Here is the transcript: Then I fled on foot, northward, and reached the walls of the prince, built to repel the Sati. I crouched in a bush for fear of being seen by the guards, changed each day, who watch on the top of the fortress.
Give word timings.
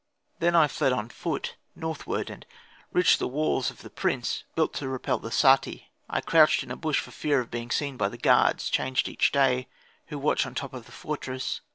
Then 0.39 0.55
I 0.55 0.67
fled 0.67 0.93
on 0.93 1.09
foot, 1.09 1.57
northward, 1.75 2.31
and 2.31 2.43
reached 2.91 3.19
the 3.19 3.27
walls 3.27 3.69
of 3.69 3.83
the 3.83 3.89
prince, 3.91 4.45
built 4.55 4.73
to 4.73 4.87
repel 4.87 5.19
the 5.19 5.29
Sati. 5.29 5.91
I 6.09 6.21
crouched 6.21 6.63
in 6.63 6.71
a 6.71 6.75
bush 6.75 6.99
for 6.99 7.11
fear 7.11 7.39
of 7.39 7.51
being 7.51 7.69
seen 7.69 7.97
by 7.97 8.09
the 8.09 8.17
guards, 8.17 8.71
changed 8.71 9.07
each 9.07 9.31
day, 9.31 9.67
who 10.07 10.17
watch 10.17 10.43
on 10.47 10.55
the 10.55 10.59
top 10.59 10.73
of 10.73 10.87
the 10.87 10.91
fortress. 10.91 11.61